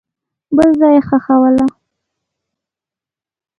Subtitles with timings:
[0.55, 1.65] بل ځای یې ښخوله.